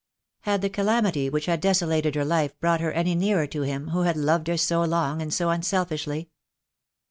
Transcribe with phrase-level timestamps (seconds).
[0.39, 4.01] Had the calamity which had desolated her life brought her any nearer to him who
[4.01, 6.31] had loved her so long and so unselfishly?